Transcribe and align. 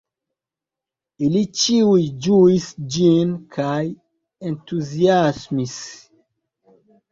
Ili 1.27 1.41
ĉiuj 1.63 2.05
ĝuis 2.27 2.65
ĝin 2.97 3.37
kaj 3.59 3.85
entuziasmis. 4.53 5.79